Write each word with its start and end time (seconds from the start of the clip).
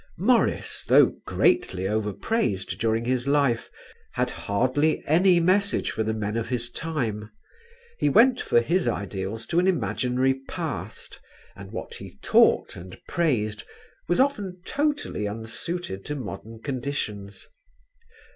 Morris, 0.17 0.83
though 0.87 1.13
greatly 1.27 1.87
overpraised 1.87 2.79
during 2.79 3.05
his 3.05 3.27
life, 3.27 3.69
had 4.13 4.31
hardly 4.31 5.03
any 5.05 5.39
message 5.39 5.91
for 5.91 6.01
the 6.01 6.11
men 6.11 6.35
of 6.35 6.49
his 6.49 6.71
time. 6.71 7.29
He 7.99 8.09
went 8.09 8.41
for 8.41 8.61
his 8.61 8.87
ideals 8.87 9.45
to 9.45 9.59
an 9.59 9.67
imaginary 9.67 10.33
past 10.49 11.19
and 11.55 11.69
what 11.71 11.93
he 11.93 12.17
taught 12.23 12.75
and 12.75 12.99
praised 13.07 13.63
was 14.07 14.19
often 14.19 14.61
totally 14.65 15.27
unsuited 15.27 16.03
to 16.05 16.15
modern 16.15 16.61
conditions. 16.63 17.45